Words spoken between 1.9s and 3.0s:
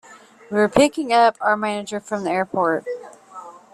from the airport.